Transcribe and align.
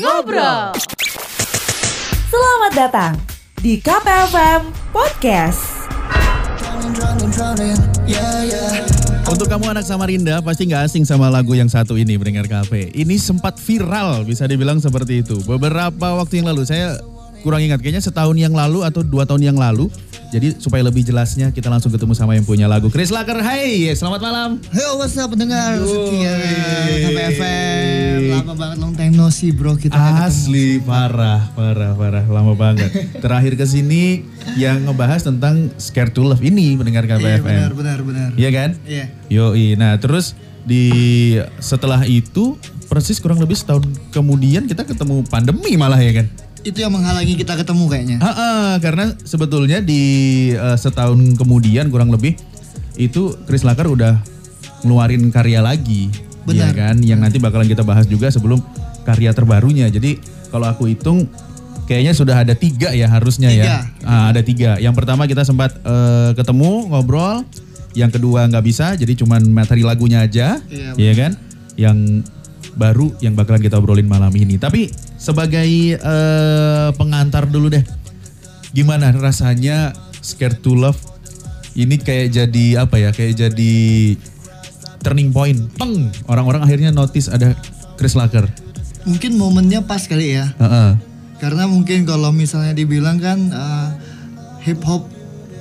Ngobrol. 0.00 0.72
Selamat 2.32 2.72
datang 2.72 3.12
di 3.60 3.76
KPFM 3.76 4.72
Podcast. 4.88 5.84
Untuk 9.28 9.52
kamu 9.52 9.76
anak 9.76 9.84
Samarinda 9.84 10.40
pasti 10.40 10.64
nggak 10.64 10.88
asing 10.88 11.04
sama 11.04 11.28
lagu 11.28 11.52
yang 11.52 11.68
satu 11.68 12.00
ini 12.00 12.16
Mendengar 12.16 12.48
Cafe. 12.48 12.88
Ini 12.96 13.20
sempat 13.20 13.60
viral 13.60 14.24
bisa 14.24 14.48
dibilang 14.48 14.80
seperti 14.80 15.20
itu. 15.20 15.44
Beberapa 15.44 16.16
waktu 16.16 16.40
yang 16.40 16.48
lalu 16.48 16.64
saya 16.64 16.96
kurang 17.44 17.60
ingat 17.60 17.84
kayaknya 17.84 18.00
setahun 18.00 18.40
yang 18.40 18.56
lalu 18.56 18.88
atau 18.88 19.04
dua 19.04 19.28
tahun 19.28 19.52
yang 19.52 19.60
lalu. 19.60 19.92
Jadi 20.32 20.56
supaya 20.56 20.80
lebih 20.80 21.04
jelasnya 21.04 21.52
kita 21.52 21.68
langsung 21.68 21.92
ketemu 21.92 22.16
sama 22.16 22.32
yang 22.32 22.48
punya 22.48 22.64
lagu. 22.64 22.88
Chris 22.88 23.12
Laker, 23.12 23.36
hai 23.44 23.92
selamat 23.92 24.20
malam. 24.24 24.50
Yo, 24.72 24.96
what's 24.96 25.12
up 25.20 25.28
pendengar 25.28 25.76
setia. 25.84 26.32
KPFM. 27.04 28.40
Lama 28.40 28.56
banget 28.56 28.76
long 28.80 28.96
time 28.96 29.12
no 29.12 29.28
see 29.28 29.52
bro 29.52 29.76
kita 29.76 29.92
ketemu. 29.92 30.24
Asli 30.24 30.68
parah, 30.80 31.52
parah, 31.52 31.92
parah, 31.92 32.24
lama 32.24 32.56
banget. 32.56 32.88
Terakhir 33.20 33.60
ke 33.60 33.68
sini 33.68 34.24
yang 34.56 34.88
ngebahas 34.88 35.20
tentang 35.20 35.68
Scared 35.76 36.16
to 36.16 36.24
Love 36.24 36.40
ini 36.40 36.80
mendengar 36.80 37.04
Iya 37.04 37.12
KPFM. 37.20 37.44
benar 37.44 37.72
benar 37.76 37.98
benar. 38.00 38.28
Iya 38.32 38.50
kan? 38.56 38.70
Iya. 38.88 39.04
Yoi. 39.28 39.76
Nah 39.76 40.00
terus 40.00 40.32
di 40.64 41.36
setelah 41.60 42.08
itu 42.08 42.56
persis 42.88 43.20
kurang 43.20 43.36
lebih 43.36 43.60
setahun 43.60 43.84
kemudian 44.16 44.64
kita 44.64 44.88
ketemu 44.88 45.28
pandemi 45.28 45.76
malah 45.76 46.00
ya 46.00 46.24
kan? 46.24 46.26
Itu 46.62 46.78
yang 46.78 46.94
menghalangi 46.94 47.34
kita 47.34 47.58
ketemu 47.58 47.84
kayaknya. 47.90 48.16
Ah, 48.22 48.30
ah, 48.30 48.70
karena 48.78 49.10
sebetulnya 49.26 49.82
di 49.82 50.02
eh, 50.54 50.76
setahun 50.78 51.18
kemudian 51.34 51.90
kurang 51.90 52.14
lebih 52.14 52.38
itu 52.94 53.34
Chris 53.48 53.66
Laker 53.66 53.90
udah 53.90 54.20
ngeluarin 54.82 55.30
karya 55.30 55.62
lagi, 55.62 56.10
Benar. 56.42 56.70
Iya 56.74 56.74
kan? 56.74 56.96
Yang 57.02 57.20
nanti 57.22 57.38
bakalan 57.38 57.68
kita 57.70 57.82
bahas 57.86 58.06
juga 58.10 58.30
sebelum 58.30 58.58
karya 59.06 59.30
terbarunya. 59.34 59.86
Jadi 59.90 60.18
kalau 60.50 60.66
aku 60.66 60.90
hitung 60.90 61.26
kayaknya 61.86 62.12
sudah 62.14 62.46
ada 62.46 62.54
tiga 62.54 62.94
ya 62.94 63.06
harusnya 63.10 63.50
ya. 63.50 63.86
Ah, 64.02 64.30
ada 64.30 64.42
tiga. 64.42 64.78
Yang 64.78 64.94
pertama 65.02 65.26
kita 65.26 65.46
sempat 65.46 65.74
eh, 65.82 66.30
ketemu 66.34 66.90
ngobrol, 66.90 67.46
yang 67.94 68.10
kedua 68.10 68.48
nggak 68.48 68.64
bisa, 68.64 68.94
jadi 68.96 69.12
cuman 69.18 69.44
materi 69.52 69.84
lagunya 69.84 70.24
aja, 70.24 70.58
Iya, 70.70 70.94
Iya 70.98 71.12
kan? 71.14 71.32
Yang 71.78 71.98
baru 72.72 73.12
yang 73.20 73.36
bakalan 73.36 73.60
kita 73.60 73.76
obrolin 73.78 74.08
malam 74.08 74.32
ini. 74.32 74.56
Tapi 74.56 74.88
sebagai 75.22 75.94
eh, 75.94 76.88
pengantar 76.98 77.46
dulu 77.46 77.70
deh, 77.70 77.86
gimana 78.74 79.14
rasanya 79.14 79.94
Scared 80.18 80.58
to 80.66 80.74
Love 80.74 80.98
ini 81.72 81.96
kayak 81.96 82.34
jadi 82.34 82.84
apa 82.84 83.00
ya? 83.00 83.10
Kayak 83.14 83.48
jadi 83.48 83.74
turning 85.00 85.32
point. 85.32 85.56
Peng, 85.78 86.12
orang-orang 86.28 86.66
akhirnya 86.66 86.90
notice 86.92 87.32
ada 87.32 87.56
Chris 87.96 88.12
Laker. 88.18 88.44
Mungkin 89.08 89.38
momennya 89.40 89.86
pas 89.86 90.04
kali 90.04 90.36
ya. 90.36 90.52
Heeh. 90.60 90.90
Karena 91.40 91.66
mungkin 91.66 92.06
kalau 92.06 92.30
misalnya 92.30 92.76
dibilang 92.76 93.18
kan 93.18 93.38
uh, 93.50 93.88
hip 94.62 94.78
hop 94.86 95.10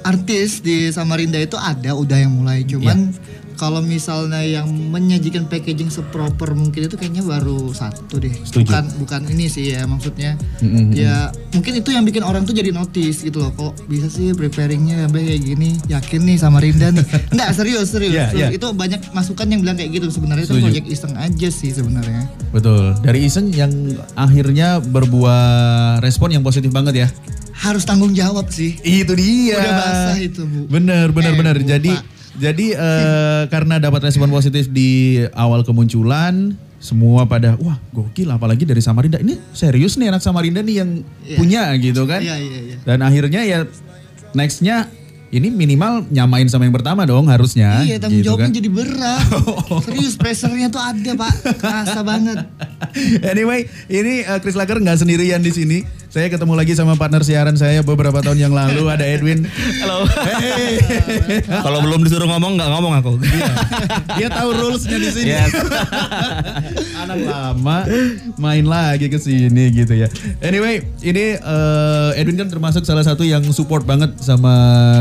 artis 0.01 0.59
di 0.59 0.89
Samarinda 0.89 1.37
itu 1.37 1.55
ada 1.55 1.93
udah 1.93 2.17
yang 2.17 2.33
mulai 2.33 2.63
cuman 2.63 3.13
kalau 3.53 3.77
misalnya 3.77 4.41
yang 4.41 4.65
menyajikan 4.65 5.45
packaging 5.45 5.93
seproper 5.93 6.57
mungkin 6.57 6.89
itu 6.89 6.97
kayaknya 6.97 7.21
baru 7.21 7.69
satu 7.69 8.17
deh 8.17 8.33
Setuju. 8.41 8.65
bukan 8.65 8.83
bukan 8.97 9.21
ini 9.29 9.45
sih 9.45 9.77
ya 9.77 9.85
maksudnya 9.85 10.33
Mm-mm. 10.65 10.89
ya 10.97 11.29
mungkin 11.53 11.77
itu 11.77 11.93
yang 11.93 12.01
bikin 12.01 12.25
orang 12.25 12.41
tuh 12.41 12.57
jadi 12.57 12.73
notice 12.73 13.21
gitu 13.21 13.37
loh 13.37 13.53
kok 13.53 13.77
bisa 13.85 14.09
sih 14.09 14.33
preparingnya 14.33 15.05
sampai 15.05 15.21
kayak 15.29 15.41
gini 15.45 15.69
yakin 15.85 16.21
nih 16.25 16.37
Samarinda 16.41 16.89
nih 16.89 17.05
nggak 17.37 17.49
serius 17.53 17.93
serius 17.93 18.17
Iya, 18.17 18.25
serius. 18.33 18.49
iya. 18.49 18.57
itu 18.57 18.67
banyak 18.73 19.01
masukan 19.13 19.45
yang 19.45 19.61
bilang 19.61 19.77
kayak 19.77 19.93
gitu 19.93 20.09
sebenarnya 20.09 20.49
itu 20.49 20.57
project 20.57 20.87
iseng 20.89 21.13
aja 21.13 21.49
sih 21.53 21.69
sebenarnya 21.69 22.25
Betul. 22.49 22.97
Dari 22.99 23.23
iseng 23.23 23.47
yang 23.47 23.71
akhirnya 24.11 24.83
berbuah 24.83 25.43
respon 26.03 26.35
yang 26.35 26.43
positif 26.43 26.67
banget 26.67 26.93
ya. 26.97 27.07
Harus 27.61 27.83
tanggung 27.83 28.11
jawab 28.11 28.49
sih 28.49 28.73
Itu 28.79 29.13
dia. 29.13 29.55
Udah 29.55 29.73
basah 29.75 30.17
itu, 30.17 30.41
Bu. 30.41 30.65
Bener, 30.67 31.09
bener, 31.09 31.31
Eh, 31.31 31.37
bener. 31.37 31.55
Bu, 31.55 31.67
Jadi, 31.67 31.91
Pak. 31.91 32.03
jadi 32.35 32.65
eh, 32.73 33.41
karena 33.47 33.77
dapat 33.77 34.01
respon 34.03 34.27
positif 34.27 34.65
di 34.67 34.89
awal 35.31 35.61
kemunculan, 35.61 36.53
semua 36.77 37.23
pada 37.23 37.53
wah 37.55 37.77
gokil. 37.91 38.25
Apalagi 38.27 38.65
dari 38.65 38.81
Samarinda. 38.81 39.17
Ini 39.17 39.37
serius 39.51 39.93
nih 39.95 40.09
anak 40.09 40.19
Samarinda 40.19 40.59
nih 40.59 40.75
yang 40.75 40.89
Iya. 41.21 41.37
punya 41.37 41.61
gitu 41.77 42.03
kan. 42.03 42.17
iya 42.19 42.35
iya 42.35 42.59
iya 42.65 42.75
Dan 42.81 42.99
akhirnya 42.99 43.41
ya 43.43 43.59
nextnya 44.31 44.89
ini 45.29 45.47
minimal 45.47 46.03
nyamain 46.09 46.43
sama 46.45 46.65
yang 46.65 46.73
pertama 46.73 47.05
dong 47.05 47.29
harusnya. 47.29 47.85
Iya 47.85 48.01
tanggung 48.01 48.19
gitu 48.19 48.33
jawabnya 48.33 48.49
kan. 48.49 48.57
jadi 48.57 48.69
berat. 48.69 49.23
Serius 49.85 50.15
pressure-nya 50.15 50.67
tuh 50.67 50.81
ada 50.81 51.11
pak, 51.15 51.33
kerasa 51.55 52.01
banget. 52.01 52.49
anyway, 53.23 53.63
ini 53.87 54.25
uh, 54.25 54.39
Chris 54.39 54.55
Laker 54.55 54.75
nggak 54.77 54.97
sendirian 54.97 55.39
di 55.39 55.53
sini. 55.53 55.79
Saya 56.11 56.27
ketemu 56.27 56.59
lagi 56.59 56.75
sama 56.75 56.99
partner 56.99 57.23
siaran 57.23 57.55
saya 57.55 57.79
beberapa 57.87 58.19
tahun 58.19 58.35
yang 58.35 58.51
lalu 58.51 58.83
ada 58.91 59.07
Edwin. 59.07 59.47
Halo. 59.79 60.03
Hey. 60.11 60.75
Kalau 61.47 61.79
belum 61.87 62.03
disuruh 62.03 62.27
ngomong 62.27 62.59
nggak 62.59 62.67
ngomong 62.67 62.93
aku. 62.99 63.15
Dia 64.19 64.27
tahu 64.27 64.51
rulesnya 64.51 64.99
di 64.99 65.07
sini. 65.07 65.31
Yes. 65.31 65.55
Anak 66.99 67.15
lama 67.15 67.87
main 68.35 68.67
lagi 68.67 69.07
ke 69.07 69.15
sini 69.23 69.71
gitu 69.71 69.95
ya. 69.95 70.11
Anyway, 70.43 70.83
ini 70.99 71.39
uh, 71.39 72.11
Edwin 72.19 72.43
kan 72.43 72.51
termasuk 72.51 72.83
salah 72.83 73.07
satu 73.07 73.23
yang 73.23 73.47
support 73.55 73.87
banget 73.87 74.11
sama 74.19 74.51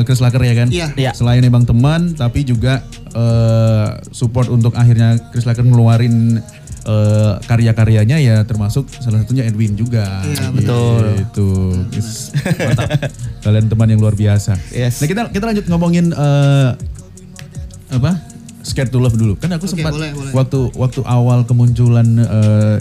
Chris 0.06 0.22
Laker 0.22 0.46
ya 0.46 0.54
kan? 0.62 0.70
Iya. 0.70 0.94
Iya. 0.94 1.10
Selain 1.18 1.42
emang 1.42 1.66
teman, 1.66 2.14
tapi 2.14 2.46
juga 2.46 2.86
uh, 3.18 3.98
support 4.14 4.46
untuk 4.46 4.78
akhirnya 4.78 5.18
Chris 5.34 5.42
Laker 5.42 5.66
ngeluarin 5.66 6.38
uh, 6.86 7.36
karya-karyanya 7.44 8.16
ya 8.20 8.36
termasuk 8.46 8.88
salah 9.00 9.24
satunya 9.24 9.44
Edwin 9.48 9.76
juga. 9.76 10.24
Iya, 10.24 10.52
betul. 10.54 11.04
Itu 11.20 11.48
mantap. 12.56 12.88
Kalian 13.44 13.66
teman 13.68 13.88
yang 13.90 14.00
luar 14.00 14.14
biasa. 14.16 14.56
Yes. 14.72 15.00
Nah 15.00 15.08
kita 15.08 15.22
kita 15.32 15.44
lanjut 15.50 15.66
ngomongin 15.68 16.12
uh, 16.12 16.76
apa? 17.90 18.20
Scared 18.60 18.92
to 18.92 19.00
Love 19.00 19.16
dulu. 19.16 19.40
Kan 19.40 19.56
aku 19.56 19.64
Oke, 19.64 19.72
sempat 19.80 19.92
boleh, 19.96 20.12
boleh. 20.12 20.32
waktu 20.36 20.60
waktu 20.76 21.00
awal 21.08 21.48
kemunculan 21.48 22.06
uh, 22.20 22.76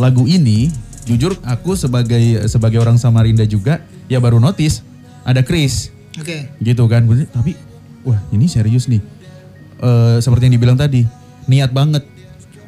lagu 0.00 0.24
ini, 0.24 0.72
jujur 1.04 1.36
aku 1.44 1.76
sebagai 1.76 2.48
sebagai 2.48 2.80
orang 2.80 2.96
Samarinda 2.96 3.44
juga 3.44 3.84
ya 4.08 4.16
baru 4.18 4.40
notice 4.40 4.80
ada 5.28 5.44
Chris 5.44 5.92
Oke. 6.16 6.48
gitu 6.64 6.88
kan. 6.88 7.04
Tapi 7.06 7.52
wah 8.08 8.18
ini 8.32 8.48
serius 8.48 8.88
nih. 8.88 9.04
Eh 9.78 10.18
seperti 10.24 10.48
yang 10.48 10.56
dibilang 10.56 10.78
tadi, 10.80 11.04
niat 11.44 11.70
banget 11.70 12.02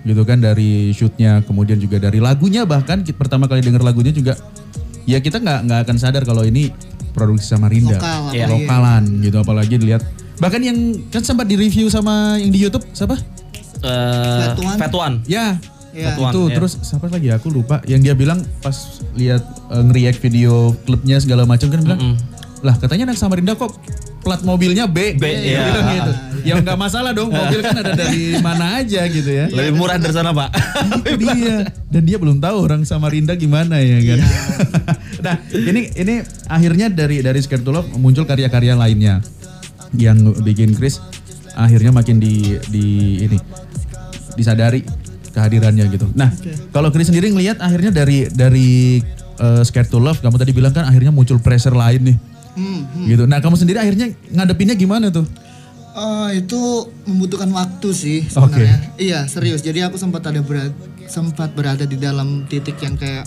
gitu 0.00 0.22
kan 0.24 0.40
dari 0.40 0.90
shootnya, 0.90 1.44
kemudian 1.44 1.76
juga 1.76 2.00
dari 2.00 2.18
lagunya 2.18 2.64
bahkan 2.64 3.04
kita 3.04 3.16
pertama 3.16 3.44
kali 3.44 3.60
denger 3.60 3.80
lagunya 3.80 4.10
juga 4.10 4.32
ya 5.04 5.20
kita 5.20 5.36
nggak 5.38 5.58
nggak 5.66 5.80
akan 5.84 5.96
sadar 5.96 6.22
kalau 6.24 6.40
ini 6.40 6.72
produksi 7.12 7.50
Samarinda, 7.50 7.98
Lokal, 7.98 8.20
Iya. 8.30 8.46
apalagi. 8.46 8.52
lokalan 8.64 9.02
gitu 9.20 9.36
apalagi 9.36 9.74
dilihat 9.76 10.02
bahkan 10.38 10.60
yang 10.62 10.78
kan 11.10 11.20
sempat 11.20 11.44
di 11.44 11.56
review 11.56 11.90
sama 11.90 12.40
yang 12.40 12.48
di 12.48 12.60
YouTube 12.60 12.84
siapa? 12.90 13.18
Eh, 13.80 14.40
Fatuan. 14.46 14.76
Fatuan. 14.78 15.12
Ya, 15.26 15.56
Ya. 15.90 16.14
Satuan, 16.14 16.30
itu 16.30 16.40
ya. 16.46 16.54
terus 16.54 16.72
siapa 16.80 17.10
lagi 17.10 17.28
aku 17.28 17.50
lupa 17.50 17.82
yang 17.82 17.98
dia 17.98 18.14
bilang 18.14 18.38
pas 18.62 18.72
lihat 19.18 19.42
eh, 19.68 19.82
nge-react 19.82 20.18
video 20.22 20.70
klipnya 20.86 21.18
segala 21.18 21.42
macam 21.42 21.66
kan 21.66 21.80
bilang 21.82 21.98
Mm-mm. 21.98 22.16
lah 22.62 22.78
katanya 22.78 23.10
anak 23.10 23.18
Samarinda 23.18 23.58
kok 23.58 23.74
plat 24.22 24.38
mobilnya 24.40 24.86
B, 24.86 25.18
B, 25.18 25.24
Dia 25.24 25.34
iya. 25.34 25.60
bilang 25.66 25.86
gitu. 25.90 26.12
Ya 26.44 26.54
nggak 26.58 26.78
masalah 26.78 27.10
dong 27.12 27.30
mobil 27.32 27.60
kan 27.60 27.76
ada 27.76 27.92
dari 27.92 28.38
mana 28.40 28.82
aja 28.82 29.06
gitu 29.08 29.30
ya. 29.30 29.46
Lebih 29.50 29.72
murah 29.76 29.96
dari 29.96 30.14
sana 30.14 30.30
pak. 30.32 30.50
Dia 31.18 31.64
dan 31.92 32.02
dia 32.06 32.16
belum 32.16 32.38
tahu 32.38 32.56
orang 32.66 32.82
Samarinda 32.86 33.34
gimana 33.36 33.80
ya 33.80 33.98
kan. 34.02 34.18
nah 35.26 35.34
ini 35.52 35.90
ini 35.96 36.14
akhirnya 36.48 36.88
dari 36.88 37.20
dari 37.20 37.40
Love 37.70 37.92
muncul 38.00 38.24
karya-karya 38.24 38.74
lainnya 38.74 39.20
yang 39.94 40.32
bikin 40.42 40.74
Chris 40.74 41.02
akhirnya 41.54 41.90
makin 41.90 42.22
di 42.22 42.56
di 42.70 42.86
ini 43.26 43.36
disadari 44.34 44.82
kehadirannya 45.30 45.84
gitu. 45.92 46.06
Nah 46.16 46.30
kalau 46.70 46.91
Chris 46.91 47.10
sendiri 47.10 47.30
ngelihat 47.30 47.60
akhirnya 47.62 47.91
dari 47.94 48.26
dari 48.32 48.98
eh, 49.38 49.62
Scared 49.62 49.92
to 49.92 49.98
Love 50.03 50.18
kamu 50.24 50.36
tadi 50.41 50.53
bilang 50.56 50.72
kan 50.72 50.88
akhirnya 50.88 51.12
muncul 51.15 51.38
pressure 51.38 51.74
lain 51.74 52.03
nih 52.15 52.18
Hmm, 52.50 52.82
hmm. 52.82 53.06
gitu. 53.06 53.24
Nah 53.30 53.38
kamu 53.38 53.54
sendiri 53.54 53.78
akhirnya 53.78 54.10
ngadepinnya 54.34 54.74
gimana 54.74 55.09
tuh? 55.09 55.26
Eh, 55.91 56.31
itu 56.39 56.87
membutuhkan 57.03 57.51
waktu 57.51 57.89
sih 57.91 58.19
sebenarnya. 58.31 58.95
Iya 58.95 59.27
serius. 59.27 59.63
Jadi 59.66 59.83
aku 59.83 59.98
sempat 59.98 60.22
ada 60.22 60.39
berat, 60.39 60.71
sempat 61.10 61.51
berada 61.51 61.83
di 61.83 61.98
dalam 61.98 62.47
titik 62.47 62.78
yang 62.78 62.95
kayak, 62.95 63.27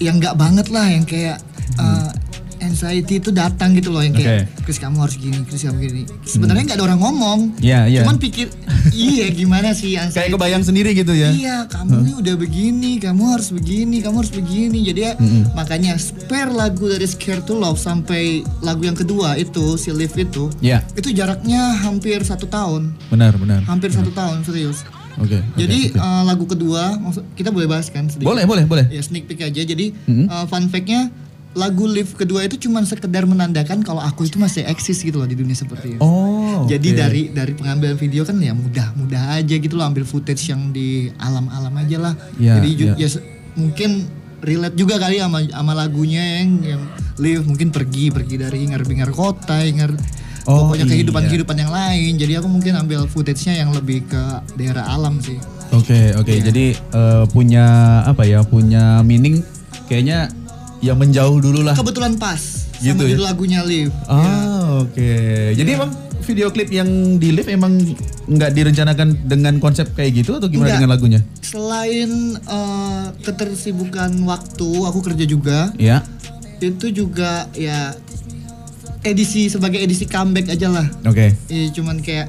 yang 0.00 0.16
nggak 0.16 0.40
banget 0.40 0.72
lah, 0.72 0.88
yang 0.88 1.04
kayak 1.04 1.36
eh, 1.76 1.99
anxiety 2.60 3.16
itu 3.16 3.30
datang 3.30 3.72
gitu 3.72 3.88
loh, 3.88 4.00
yang 4.00 4.12
kayak, 4.12 4.46
Chris 4.60 4.76
kamu 4.76 4.96
harus 4.98 5.16
gini, 5.16 5.40
Chris 5.42 5.62
kamu 5.62 5.78
gini. 5.80 6.02
Sebenarnya 6.22 6.62
nggak 6.64 6.76
ada 6.76 6.84
orang 6.86 7.00
ngomong. 7.00 7.38
Iya, 7.58 7.84
iya. 7.86 8.00
Cuman 8.00 8.16
pikir, 8.16 8.52
iya 8.90 9.26
gimana 9.28 9.72
sih 9.72 9.94
anxiety? 9.94 10.28
Kayak 10.28 10.32
kebayang 10.36 10.62
sendiri 10.62 10.90
gitu 10.92 11.10
ya? 11.10 11.28
Iya, 11.30 11.56
kamu 11.66 11.92
nih 12.02 12.14
udah 12.16 12.34
begini, 12.36 12.92
kamu 12.96 13.22
harus 13.30 13.48
begini, 13.50 13.96
kamu 13.98 14.16
harus 14.18 14.30
begini. 14.30 14.78
Jadi 14.82 15.00
ya 15.02 15.12
makanya 15.50 15.96
spare 15.96 16.50
lagu 16.50 16.86
dari 16.86 17.04
Scared 17.04 17.42
to 17.42 17.54
Love 17.54 17.76
sampai 17.76 18.40
lagu 18.60 18.82
yang 18.82 18.94
kedua 18.94 19.34
itu 19.34 19.74
si 19.74 19.90
Live 19.90 20.14
itu, 20.14 20.52
Iya, 20.60 20.84
itu 20.92 21.10
jaraknya 21.10 21.80
hampir 21.80 22.20
satu 22.20 22.44
tahun, 22.44 22.92
benar 23.08 23.34
benar. 23.34 23.64
hampir 23.64 23.88
satu 23.88 24.10
tahun 24.10 24.42
serius. 24.42 24.84
Oke. 25.16 25.36
oke, 25.36 25.58
Jadi 25.58 25.78
oke. 25.90 26.00
eh, 26.00 26.22
lagu 26.24 26.44
kedua, 26.46 26.96
maksud 26.96 27.24
kita 27.34 27.48
boleh 27.48 27.66
bahas 27.66 27.88
kan 27.88 28.06
sedikit? 28.06 28.24
boleh, 28.26 28.44
boleh, 28.44 28.64
boleh. 28.64 28.86
Ya 28.88 29.00
sneak 29.00 29.26
peek 29.26 29.42
aja. 29.42 29.60
Jadi 29.60 29.92
Mhm. 30.06 30.26
eh, 30.26 30.44
fun 30.46 30.64
fact-nya 30.66 31.12
lagu 31.50 31.82
Live 31.82 32.14
kedua 32.14 32.46
itu 32.46 32.54
cuma 32.62 32.78
sekedar 32.86 33.26
menandakan 33.26 33.82
kalau 33.82 33.98
aku 33.98 34.22
itu 34.22 34.38
masih 34.38 34.62
eksis 34.70 35.02
gitu 35.02 35.18
loh 35.18 35.26
di 35.26 35.34
dunia 35.34 35.58
seperti 35.58 35.98
ini. 35.98 36.00
Oh. 36.00 36.62
Jadi 36.70 36.94
dari 36.94 37.22
dari 37.34 37.52
pengambilan 37.58 37.98
video 37.98 38.22
kan 38.22 38.38
ya 38.38 38.54
mudah-mudah 38.54 39.42
aja 39.42 39.54
gitu 39.58 39.74
loh 39.74 39.82
ambil 39.90 40.06
footage 40.06 40.46
yang 40.46 40.70
di 40.70 41.10
alam-alam 41.18 41.74
aja 41.74 41.98
lah. 41.98 42.14
Iya, 42.38 42.62
Jadi 42.62 42.68
iya. 42.78 42.92
ya 42.94 43.08
se- 43.10 43.24
mungkin 43.58 44.06
relate 44.46 44.78
juga 44.78 45.02
kali 45.02 45.18
sama 45.18 45.42
sama 45.50 45.72
lagunya 45.74 46.22
yang 46.40 46.50
yang 46.62 46.82
live 47.18 47.42
mungkin 47.44 47.74
pergi 47.74 48.14
pergi 48.14 48.36
dari 48.38 48.58
hingar-bingar 48.70 49.10
kota, 49.10 49.66
hingar 49.66 49.90
Oh, 50.48 50.64
pokoknya 50.66 50.88
iya. 50.88 50.92
kehidupan-kehidupan 50.96 51.56
yang 51.58 51.68
lain. 51.68 52.12
Jadi 52.16 52.32
aku 52.40 52.48
mungkin 52.48 52.72
ambil 52.72 53.04
footage-nya 53.04 53.60
yang 53.60 53.76
lebih 53.76 54.08
ke 54.08 54.22
daerah 54.56 54.88
alam 54.88 55.20
sih. 55.20 55.36
Oke, 55.70 56.16
oke. 56.16 56.32
Iya. 56.32 56.48
Jadi 56.48 56.64
eh, 56.74 57.24
punya 57.28 57.64
apa 58.08 58.24
ya? 58.24 58.40
Punya 58.40 59.04
meaning 59.04 59.44
kayaknya 59.84 60.32
yang 60.80 60.96
menjauh 60.96 61.38
dulu 61.38 61.60
lah. 61.60 61.76
Kebetulan 61.76 62.16
pas 62.16 62.40
Gitu 62.80 62.96
sama 62.96 63.04
ya? 63.04 63.08
judul 63.12 63.26
lagunya 63.28 63.60
live. 63.60 63.92
Ah, 64.08 64.80
oke. 64.80 64.96
Iya. 64.96 65.52
Jadi 65.54 65.70
emang 65.76 65.90
video 66.20 66.48
klip 66.48 66.68
yang 66.68 66.88
di 67.16 67.28
live 67.30 67.48
emang 67.48 67.76
nggak 68.24 68.50
direncanakan 68.50 69.28
dengan 69.28 69.60
konsep 69.60 69.92
kayak 69.92 70.24
gitu 70.24 70.40
atau 70.40 70.48
gimana 70.48 70.72
Nggak. 70.72 70.78
dengan 70.80 70.90
lagunya? 70.90 71.20
Selain 71.44 72.10
eh, 72.38 73.06
ketersibukan 73.20 74.08
waktu, 74.24 74.70
aku 74.80 75.00
kerja 75.02 75.24
juga. 75.24 75.68
Ya. 75.76 76.00
Itu 76.56 76.88
juga 76.88 77.48
ya 77.52 77.92
edisi 79.00 79.48
sebagai 79.48 79.80
edisi 79.80 80.04
comeback 80.04 80.48
aja 80.48 80.68
lah. 80.68 80.86
Oke. 81.04 81.36
Iya 81.48 81.72
cuman 81.72 82.00
kayak 82.00 82.28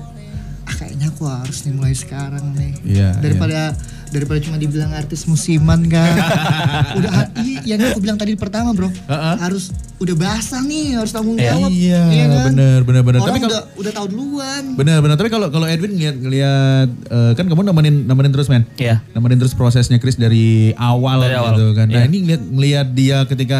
ah 0.61 0.75
kayaknya 0.75 1.07
aku 1.07 1.23
harus 1.27 1.63
nih 1.63 1.73
mulai 1.75 1.95
sekarang 1.95 2.55
nih. 2.55 2.73
Iya, 2.83 3.09
Daripada 3.19 3.75
daripada 4.11 4.37
cuma 4.37 4.55
dibilang 4.55 4.91
artis 4.91 5.23
musiman 5.23 5.87
kan. 5.87 6.11
udah 6.99 7.09
ha- 7.09 7.31
iya 7.39 7.59
yang 7.65 7.87
aku 7.87 7.99
bilang 7.99 8.15
tadi 8.15 8.35
pertama, 8.35 8.71
Bro. 8.71 8.91
Heeh. 8.91 9.35
Harus 9.39 9.71
udah 9.97 10.13
basah 10.13 10.59
nih, 10.61 10.93
harus 10.93 11.09
tanggung 11.09 11.35
Iya. 11.35 11.55
jawab. 11.55 11.69
Iya, 11.71 12.01
kan? 12.03 12.43
bener, 12.51 12.79
bener, 12.83 13.01
bener. 13.01 13.19
Orang 13.19 13.29
Tapi 13.31 13.39
kalau 13.39 13.51
udah 13.53 13.63
udah 13.79 13.91
tahu 13.91 14.05
duluan. 14.07 14.63
bener, 14.75 14.97
bener. 14.99 15.15
Tapi 15.15 15.29
kalau 15.29 15.47
kalau 15.47 15.65
Edwin 15.65 15.95
ngeliat, 15.95 16.15
ngeliat 16.17 16.89
eh, 17.07 17.31
kan 17.33 17.45
kamu 17.45 17.61
nemenin 17.65 17.95
nemenin 18.03 18.31
terus 18.31 18.47
men. 18.47 18.67
Iya. 18.75 18.99
Nemenin 19.11 19.39
terus 19.39 19.53
prosesnya 19.53 19.95
Chris 19.95 20.15
dari 20.15 20.75
awal 20.75 21.23
Dari 21.23 21.33
awal, 21.33 21.53
gitu 21.53 21.65
kan. 21.71 21.87
Nah 21.87 22.03
iya. 22.03 22.07
ini 22.07 22.17
ngeliat 22.21 22.41
ngeliat 22.43 22.87
dia 22.91 23.17
ketika 23.23 23.59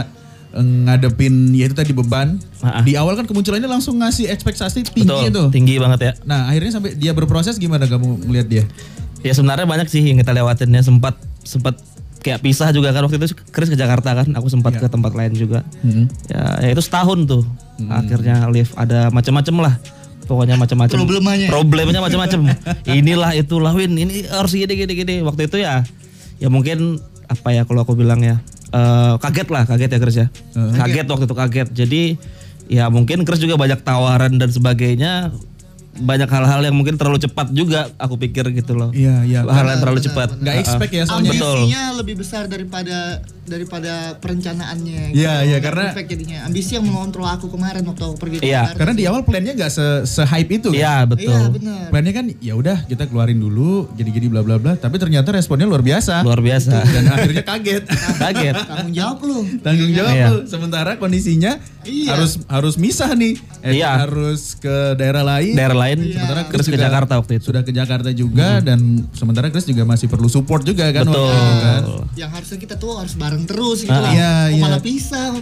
eh, 0.51 0.59
ngadepin 0.61 1.33
ya 1.53 1.65
itu 1.65 1.75
tadi 1.75 1.91
beban. 1.91 2.35
Ah, 2.59 2.81
ah. 2.81 2.83
Di 2.83 2.93
awal 2.93 3.15
kan 3.15 3.23
kemunculannya 3.23 3.65
langsung 3.65 3.95
ngasih 3.97 4.27
ekspektasi 4.27 4.83
tinggi 4.85 5.07
Betul, 5.07 5.31
itu. 5.31 5.43
tinggi 5.49 5.75
banget 5.77 5.99
ya. 6.01 6.11
Nah 6.23 6.45
akhirnya 6.45 6.75
sampai 6.75 6.93
dia 6.93 7.15
berproses 7.15 7.55
gimana 7.55 7.87
kamu 7.87 8.27
ngeliat 8.27 8.45
dia? 8.45 8.65
Ya 9.21 9.31
sebenarnya 9.31 9.65
banyak 9.65 9.87
sih 9.87 10.01
yang 10.01 10.17
kita 10.17 10.33
lewatin 10.33 10.69
ya 10.69 10.81
sempat 10.81 11.13
sempat 11.41 11.77
kayak 12.21 12.41
pisah 12.41 12.69
juga 12.69 12.93
kan 12.93 13.01
waktu 13.01 13.17
itu 13.17 13.33
Chris 13.49 13.69
ke 13.69 13.77
Jakarta 13.77 14.13
kan, 14.13 14.29
aku 14.33 14.45
sempat 14.45 14.77
Iya. 14.77 14.85
ke 14.85 14.87
tempat 14.89 15.11
lain 15.13 15.33
juga. 15.33 15.65
Mm-hmm. 15.81 16.05
Ya, 16.29 16.43
ya 16.61 16.69
itu 16.73 16.81
setahun 16.81 17.25
tuh. 17.25 17.43
Akhirnya 17.89 18.45
live 18.47 18.69
ada 18.77 19.09
macam-macam 19.09 19.55
lah. 19.65 19.73
Pokoknya 20.29 20.53
macam-macam. 20.55 20.95
Problemanya. 20.95 21.47
Problemnya 21.49 22.01
macam-macam. 22.05 22.39
Inilah 22.85 23.33
itulah 23.33 23.73
Win, 23.73 23.97
ini 23.97 24.21
harus 24.29 24.53
gini 24.53 24.69
gini 24.69 24.93
gini. 24.93 25.15
Waktu 25.25 25.49
itu 25.49 25.57
ya 25.59 25.81
ya 26.37 26.47
mungkin 26.49 27.01
apa 27.25 27.53
ya 27.53 27.65
kalau 27.65 27.81
aku 27.81 27.97
bilang 27.97 28.21
ya 28.21 28.37
eh, 28.69 29.13
kaget 29.17 29.47
lah, 29.49 29.65
kaget 29.65 29.89
ya 29.89 29.99
Chris 29.99 30.17
ya. 30.21 30.27
Kaget 30.53 31.05
waktu 31.09 31.25
itu 31.25 31.35
kaget. 31.35 31.67
Jadi 31.73 32.01
ya 32.69 32.87
mungkin 32.87 33.25
Chris 33.25 33.41
juga 33.41 33.57
banyak 33.57 33.81
tawaran 33.81 34.37
dan 34.37 34.47
sebagainya 34.47 35.33
banyak 35.93 36.25
hal-hal 36.25 36.61
yang 36.61 36.71
mungkin 36.71 36.95
terlalu 36.95 37.19
cepat 37.19 37.51
juga 37.51 37.91
aku 37.95 38.15
pikir 38.15 38.47
gitu 38.53 38.71
loh. 38.71 38.89
Iya, 38.91 39.23
iya. 39.23 39.39
Hal 39.43 39.67
yang 39.67 39.79
terlalu 39.79 39.99
cepat. 40.01 40.39
Nggak 40.39 40.55
expect 40.59 40.91
ya 40.91 41.03
soalnya. 41.03 41.31
Betul. 41.31 41.67
Ambisinya 41.67 41.83
lebih 41.99 42.15
besar 42.15 42.43
daripada 42.47 43.19
daripada 43.43 44.15
perencanaannya. 44.15 45.11
Iya, 45.11 45.43
iya, 45.43 45.57
Nggak 45.59 45.67
karena- 45.67 45.87
perfect 45.91 46.09
jadinya. 46.09 46.39
Ambisi 46.47 46.71
yang 46.73 46.85
mengontrol 46.85 47.27
aku 47.27 47.51
kemarin 47.51 47.83
waktu 47.83 48.03
aku 48.05 48.15
pergi 48.15 48.35
Iya. 48.39 48.71
Karena 48.71 48.93
di 48.93 49.03
awal 49.03 49.21
plannya 49.21 49.51
nggak 49.51 49.67
se, 49.67 49.85
se 50.07 50.23
hype 50.23 50.51
itu. 50.53 50.71
kan? 50.71 50.79
Iya 50.79 50.95
betul. 51.03 51.27
Iya 51.27 51.51
benar. 51.51 51.83
Plannya 51.91 52.13
kan 52.15 52.25
ya 52.39 52.53
udah 52.55 52.77
kita 52.87 53.03
keluarin 53.05 53.37
dulu 53.37 53.91
gini-gini 53.91 54.31
bla 54.31 54.41
bla 54.41 54.55
bla. 54.55 54.79
Tapi 54.79 54.95
ternyata 54.95 55.35
responnya 55.35 55.67
luar 55.67 55.83
biasa. 55.83 56.23
Luar 56.23 56.39
biasa. 56.39 56.87
Dan 56.87 57.03
akhirnya 57.11 57.43
kaget. 57.43 57.83
Kaget. 58.17 58.55
Tanggung 58.63 58.93
jawab 58.95 59.17
lu. 59.21 59.39
Tanggung 59.59 59.91
jawab 59.91 60.13
Iya. 60.13 60.27
tuh. 60.31 60.39
Sementara 60.47 60.95
kondisinya 60.95 61.59
Iya. 61.81 62.13
harus 62.13 62.31
harus 62.45 62.75
misah 62.75 63.09
nih. 63.11 63.41
Eh, 63.61 63.77
Iya. 63.77 64.05
Harus 64.05 64.53
ke 64.55 64.93
daerah 64.95 65.21
lain. 65.21 65.53
Daerah 65.53 65.77
lain 65.77 65.97
Sementara 66.03 66.41
terus 66.45 66.65
ke 66.65 66.73
juga 66.73 66.83
Jakarta 66.85 67.13
waktu 67.17 67.31
itu. 67.37 67.43
Sudah 67.49 67.61
ke 67.61 67.71
Jakarta 67.71 68.09
juga 68.11 68.59
dan 68.59 68.79
sementara 69.11 69.49
Chris 69.49 69.65
juga 69.65 69.81
masih 69.81 70.05
perlu 70.05 70.25
support 70.25 70.61
juga 70.61 70.85
kan 70.89 71.05
Betul. 71.05 71.21
waktu 71.21 71.37
itu 71.37 71.57
kan. 71.59 71.81
Yang 72.13 72.31
harusnya 72.31 72.57
kita 72.59 72.75
tuh 72.75 72.91
harus 72.95 73.13
bareng 73.13 73.43
terus 73.45 73.81
gitu 73.81 73.91
Ah, 73.91 74.01
lah. 74.01 74.11
iya, 74.13 74.33
iya. 74.51 74.61
malah 74.61 74.79
pisah. 74.79 75.29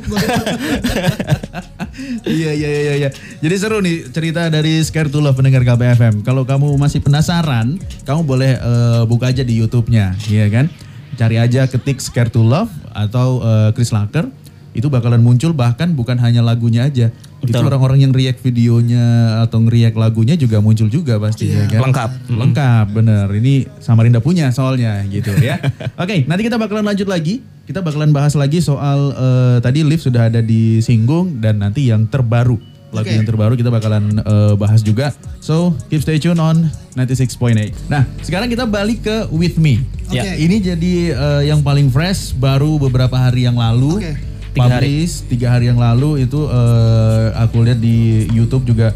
Iya 2.23 2.51
iya 2.53 2.69
iya 2.69 2.93
iya. 2.95 3.09
Jadi 3.39 3.55
seru 3.55 3.83
nih 3.83 4.07
cerita 4.09 4.47
dari 4.47 4.79
Scare 4.79 5.11
to 5.11 5.19
Love 5.19 5.35
pendengar 5.35 5.65
KPFM. 5.65 6.23
Kalau 6.23 6.47
kamu 6.47 6.71
masih 6.75 7.03
penasaran, 7.03 7.75
kamu 8.03 8.21
boleh 8.23 8.51
eh, 8.55 9.03
buka 9.03 9.27
aja 9.27 9.43
di 9.43 9.59
YouTube-nya, 9.59 10.15
iya 10.27 10.47
kan? 10.47 10.71
Cari 11.15 11.35
aja 11.35 11.67
ketik 11.67 11.99
Scare 11.99 12.31
to 12.31 12.39
Love 12.39 12.71
atau 12.93 13.41
eh, 13.41 13.69
Chris 13.75 13.91
Laker. 13.91 14.31
Itu 14.79 14.87
bakalan 14.87 15.19
muncul 15.19 15.51
bahkan 15.51 15.91
bukan 15.91 16.15
hanya 16.23 16.39
lagunya 16.39 16.87
aja. 16.87 17.11
Itu 17.43 17.51
Betul. 17.51 17.67
orang-orang 17.67 18.07
yang 18.07 18.11
react 18.15 18.39
videonya 18.39 19.39
atau 19.43 19.59
nge-react 19.63 19.99
lagunya 19.99 20.39
juga 20.39 20.63
muncul 20.63 20.87
juga 20.87 21.19
pasti 21.19 21.51
ya 21.51 21.67
kan? 21.67 21.91
Lengkap. 21.91 22.09
Lengkap 22.31 22.85
bener. 22.95 23.27
Ini 23.31 23.67
Samarinda 23.83 24.23
punya 24.23 24.51
soalnya 24.55 25.03
gitu 25.11 25.35
ya. 25.39 25.59
Oke, 26.03 26.23
nanti 26.23 26.47
kita 26.47 26.55
bakalan 26.55 26.87
lanjut 26.87 27.11
lagi. 27.11 27.43
Kita 27.67 27.83
bakalan 27.83 28.15
bahas 28.15 28.33
lagi 28.33 28.63
soal 28.63 29.11
eh, 29.13 29.57
tadi 29.59 29.83
lift 29.83 30.07
sudah 30.07 30.31
ada 30.31 30.39
disinggung 30.39 31.43
dan 31.43 31.59
nanti 31.59 31.91
yang 31.91 32.07
terbaru. 32.07 32.57
Lagu 32.89 33.05
Oke. 33.05 33.13
yang 33.21 33.27
terbaru 33.27 33.53
kita 33.53 33.69
bakalan 33.69 34.17
eh, 34.17 34.53
bahas 34.57 34.81
juga. 34.81 35.13
So, 35.39 35.77
keep 35.87 36.01
stay 36.01 36.17
tune 36.17 36.41
on 36.41 36.67
96.8. 36.97 37.87
Nah, 37.87 38.03
sekarang 38.25 38.49
kita 38.49 38.65
balik 38.65 39.05
ke 39.05 39.29
With 39.29 39.61
Me. 39.61 39.79
Oke. 40.09 40.17
Ya, 40.17 40.33
ini 40.33 40.57
jadi 40.57 41.13
eh, 41.13 41.41
yang 41.53 41.61
paling 41.61 41.93
fresh 41.93 42.33
baru 42.33 42.81
beberapa 42.81 43.13
hari 43.13 43.45
yang 43.45 43.55
lalu. 43.55 44.01
Oke. 44.01 44.28
Tiga 44.49 44.65
hari. 44.71 45.05
Publish 45.05 45.13
tiga 45.25 45.47
hari 45.51 45.65
yang 45.65 45.77
lalu 45.77 46.23
itu 46.23 46.39
eh, 46.43 47.25
aku 47.35 47.61
lihat 47.61 47.77
di 47.77 47.97
YouTube 48.29 48.65
juga 48.65 48.91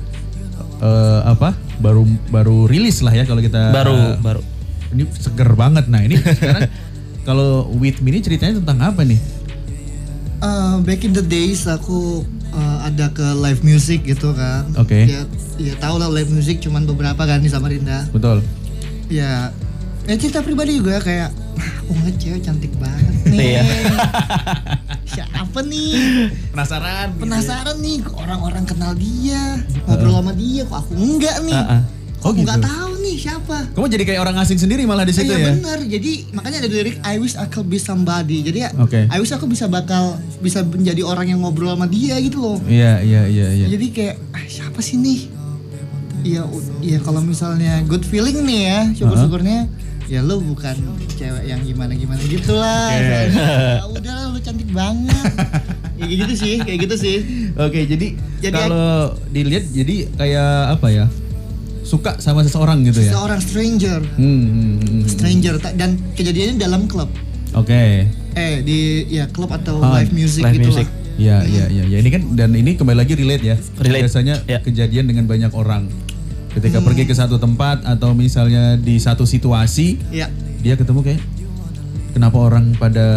eh, 0.80 1.22
apa 1.24 1.54
baru 1.76 2.02
baru 2.28 2.66
rilis 2.66 3.00
lah 3.00 3.12
ya 3.12 3.24
kalau 3.24 3.40
kita 3.40 3.70
Baru 3.70 4.18
baru. 4.20 4.42
ini 4.92 5.04
seger 5.12 5.54
banget 5.54 5.86
nah 5.88 6.00
ini 6.00 6.18
sekarang 6.38 6.70
kalau 7.24 7.50
with 7.74 7.98
me 8.00 8.12
ini 8.12 8.20
ceritanya 8.20 8.58
tentang 8.58 8.80
apa 8.84 9.04
nih 9.04 9.20
Uh, 10.38 10.84
back 10.84 11.00
in 11.02 11.16
the 11.16 11.24
days 11.24 11.64
aku 11.64 12.20
uh, 12.52 12.78
ada 12.84 13.08
ke 13.10 13.24
live 13.34 13.64
music 13.64 14.04
gitu 14.04 14.36
kan. 14.36 14.68
Oke. 14.76 15.08
Ya, 15.08 15.24
ya 15.56 15.72
tau 15.80 15.96
lah 15.96 16.12
live 16.12 16.28
music 16.28 16.60
cuman 16.60 16.84
beberapa 16.84 17.24
kan 17.24 17.40
di 17.40 17.48
Samarinda. 17.48 18.04
betul 18.12 18.44
Ya, 19.08 19.56
ya 20.04 20.14
cerita 20.14 20.44
pribadi 20.44 20.84
juga 20.84 21.00
kayak 21.00 21.32
"Wah, 21.32 21.70
aku 21.80 21.92
ngeliat 21.96 22.18
cewek 22.18 22.42
cantik 22.44 22.76
banget 22.76 23.14
nih. 23.26 23.56
Iya. 23.56 23.64
Siapa 25.54 25.70
nih? 25.70 26.34
penasaran 26.50 27.14
Penasaran 27.22 27.78
nih 27.78 28.02
kok 28.02 28.18
orang-orang 28.18 28.66
kenal 28.66 28.98
dia, 28.98 29.62
ngobrol 29.86 30.18
sama 30.18 30.34
dia 30.34 30.66
kok 30.66 30.78
aku 30.82 30.98
enggak 30.98 31.38
nih. 31.46 31.54
Ah, 31.54 31.78
ah. 31.78 31.82
Oh, 32.26 32.34
aku 32.34 32.42
nggak 32.42 32.58
gitu. 32.58 32.70
tahu 32.74 32.92
nih 33.06 33.16
siapa. 33.22 33.58
kamu 33.78 33.86
jadi 33.94 34.04
kayak 34.10 34.22
orang 34.26 34.36
asing 34.42 34.58
sendiri 34.58 34.90
malah 34.90 35.06
di 35.06 35.14
situ 35.14 35.30
Iya 35.30 35.38
ya 35.38 35.48
bener, 35.54 35.80
jadi 35.86 36.12
makanya 36.34 36.58
ada 36.58 36.70
lirik 36.74 36.98
I 37.06 37.22
wish 37.22 37.38
I 37.38 37.46
could 37.54 37.70
be 37.70 37.78
somebody. 37.78 38.42
Jadi 38.42 38.66
ya, 38.66 38.74
Oke. 38.82 39.06
I 39.06 39.18
wish 39.22 39.30
aku 39.30 39.46
bisa 39.46 39.70
bakal 39.70 40.18
bisa 40.42 40.66
menjadi 40.66 41.06
orang 41.06 41.30
yang 41.30 41.46
ngobrol 41.46 41.78
sama 41.78 41.86
dia 41.86 42.18
gitu 42.18 42.42
loh. 42.42 42.58
iya 42.66 42.98
iya 43.06 43.30
iya 43.30 43.48
iya 43.54 43.66
Jadi 43.78 43.86
kayak 43.94 44.16
ah, 44.34 44.46
siapa 44.50 44.82
sih 44.82 44.98
nih? 44.98 45.30
Iya, 46.26 46.50
iya 46.82 46.98
kalau 46.98 47.22
misalnya 47.22 47.86
good 47.86 48.02
feeling 48.02 48.42
nih 48.42 48.62
ya, 48.74 48.80
syukur-syukurnya 48.98 49.70
ya 50.06 50.20
lu 50.20 50.44
bukan 50.44 50.76
cewek 51.12 51.44
yang 51.44 51.60
gimana-gimana 51.60 52.22
gitu 52.22 52.52
lah. 52.52 52.92
Soalnya, 52.92 53.24
"Ah, 53.78 53.88
udah 53.88 54.14
lah 54.14 54.26
lu 54.30 54.40
cantik 54.40 54.70
banget. 54.70 55.26
ya, 55.94 56.04
kayak 56.04 56.18
gitu 56.20 56.34
sih, 56.36 56.56
kayak 56.60 56.80
gitu 56.82 56.96
sih. 56.98 57.18
oke 57.56 57.80
jadi, 57.82 58.08
Jadi- 58.40 58.54
kalau 58.54 58.90
dilihat 59.30 59.66
jadi 59.70 59.96
kayak 60.14 60.52
apa 60.74 60.88
ya 60.90 61.06
suka 61.84 62.18
sama 62.18 62.42
seseorang 62.42 62.82
gitu 62.82 63.00
ya 63.00 63.12
Seorang 63.12 63.40
stranger, 63.40 64.00
Hmm, 64.14 64.24
hmm, 64.24 64.44
hmm, 64.44 64.76
hmm. 64.82 65.02
stranger 65.06 65.54
Ta- 65.58 65.74
dan 65.74 65.96
kejadiannya 66.14 66.56
dalam 66.58 66.86
klub. 66.86 67.08
oke 67.54 67.84
Eh 68.34 68.56
di 68.62 68.80
ya 69.08 69.28
klub 69.28 69.48
atau 69.48 69.78
Ah, 69.78 70.00
live 70.00 70.10
music 70.12 70.42
live 70.42 70.58
gitu 70.58 70.68
music. 70.68 70.88
lah. 70.88 71.02
Iya 71.14 71.38
iya 71.46 71.66
iya 71.70 71.84
ya. 71.86 71.98
ini 72.00 72.10
kan 72.10 72.22
dan 72.34 72.50
ini 72.52 72.74
kembali 72.74 72.98
lagi 72.98 73.14
relate 73.14 73.46
ya. 73.46 73.56
Relate, 73.78 74.10
Biasanya 74.10 74.36
ya. 74.44 74.58
kejadian 74.60 75.06
dengan 75.06 75.30
banyak 75.30 75.54
orang. 75.54 75.86
Ketika 76.54 76.78
Hmm. 76.78 76.86
pergi 76.86 77.04
ke 77.04 77.14
satu 77.14 77.36
tempat 77.36 77.82
atau 77.84 78.14
misalnya 78.14 78.76
di 78.76 78.96
satu 78.96 79.24
situasi 79.24 79.98
Iya. 80.10 80.30
dia 80.60 80.74
ketemu 80.74 81.02
kayak 81.02 81.22
kenapa 82.12 82.38
orang 82.40 82.74
pada 82.74 83.08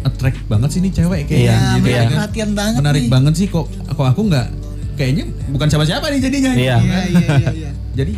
attract 0.00 0.42
banget 0.44 0.68
sih 0.68 0.80
nih 0.80 0.92
cewek 0.92 1.20
kayak 1.24 1.38
Iya, 1.40 1.54
gitu 1.54 1.62
menarik 1.80 1.86
ya 1.88 2.02
kan. 2.02 2.10
perhatian 2.12 2.50
banget 2.52 2.78
Menarik 2.78 3.02
nih. 3.02 3.10
banget 3.10 3.34
sih 3.34 3.46
kok 3.46 3.66
kok 3.68 4.06
aku 4.06 4.20
nggak 4.24 4.46
kayaknya 4.94 5.24
bukan 5.48 5.66
siapa-siapa 5.68 6.06
nih 6.08 6.20
jadinya. 6.20 6.52
Iya. 6.52 6.76
Iya, 6.76 6.98
iya, 7.08 7.30
iya. 7.52 7.70
Jadi 7.94 8.12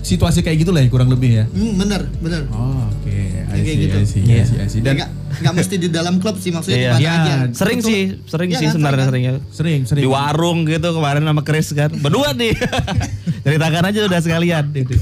situasi 0.00 0.38
kayak 0.40 0.62
gitu 0.62 0.70
lah 0.70 0.80
ya 0.80 0.88
kurang 0.88 1.10
lebih 1.10 1.30
ya. 1.32 1.44
Hmm, 1.48 1.74
bener, 1.76 2.06
bener. 2.16 2.46
Oh, 2.48 2.86
oke. 2.86 3.10
I 3.46 3.58
Kayak 3.58 3.76
gitu. 3.80 3.96
I 3.96 4.04
see, 4.04 4.20
I 4.20 4.26
Iya. 4.28 4.44
see, 4.44 4.58
I 4.60 4.68
see. 4.68 4.80
Dan 4.80 4.94
Dan 4.96 5.10
nggak 5.36 5.54
mesti 5.54 5.74
di 5.76 5.88
dalam 5.88 6.16
klub 6.16 6.36
sih 6.36 6.48
maksudnya 6.48 6.76
Iya. 6.76 6.92
di 6.92 7.04
mana 7.04 7.16
Iya. 7.18 7.34
aja. 7.36 7.36
Sering 7.52 7.78
Betul. 7.78 7.88
sih, 7.88 8.00
sering 8.24 8.48
Iya 8.48 8.56
sih 8.56 8.66
kan, 8.66 8.72
sebenarnya 8.72 9.06
sering 9.06 9.24
sering 9.24 9.24
ya. 9.24 9.34
sering, 9.50 9.80
sering. 9.84 10.02
Di 10.02 10.08
warung 10.08 10.58
gitu 10.64 10.88
kemarin 10.90 11.22
sama 11.22 11.42
Chris 11.42 11.68
kan. 11.70 11.90
Berdua 11.94 12.30
nih. 12.32 12.52
Ceritakan 13.44 13.82
aja 13.84 13.98
udah 14.02 14.20
sekalian. 14.20 14.64
Gitu. 14.72 14.92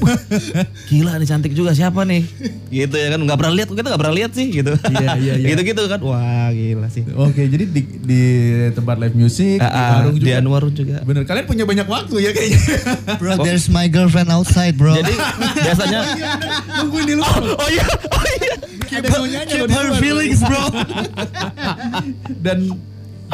Gila 0.86 1.16
nih 1.16 1.26
cantik 1.26 1.52
juga 1.52 1.72
siapa 1.72 2.04
nih? 2.04 2.22
Gitu 2.68 2.92
ya 2.92 3.08
kan 3.08 3.20
nggak 3.20 3.36
pernah 3.36 3.54
lihat 3.54 3.68
kita 3.70 3.86
nggak 3.86 4.00
pernah 4.00 4.14
lihat 4.14 4.30
sih 4.32 4.46
gitu. 4.50 4.72
Iya, 4.84 5.08
iya, 5.16 5.32
iya. 5.34 5.46
Gitu-gitu 5.48 5.82
kan. 5.86 5.98
Wah, 5.98 6.48
gila 6.50 6.88
sih. 6.88 7.02
Oke, 7.10 7.42
jadi 7.44 7.64
di, 7.64 7.80
di 7.80 8.22
tempat 8.70 8.96
live 8.98 9.14
music, 9.14 9.56
di 9.56 9.64
Ah, 9.64 9.72
ah, 9.72 9.90
warung 9.98 10.14
di 10.14 10.22
juga. 10.22 10.38
Anwarun 10.38 10.72
juga. 10.72 10.96
Bener, 11.02 11.22
kalian 11.24 11.44
punya 11.44 11.64
banyak 11.64 11.86
waktu 11.86 12.14
ya 12.20 12.30
kayaknya. 12.30 12.60
Bro, 13.16 13.32
there's 13.40 13.66
my 13.66 13.86
girlfriend 13.86 14.28
outside, 14.28 14.74
bro. 14.74 14.92
Jadi 14.92 15.14
biasanya 15.56 16.00
Nungguin 16.76 17.06
di 17.06 17.14
luar. 17.14 17.40
Oh 17.40 17.68
iya, 17.68 17.84
oh 18.10 18.24
iya. 18.38 18.54
Ada 18.94 19.08
nyonyanya 19.10 19.42
keep 19.48 19.66
di 19.66 19.74
her 19.74 19.86
luar. 19.88 19.98
Feelings, 20.24 20.40
bro. 20.40 20.64
Dan 22.44 22.58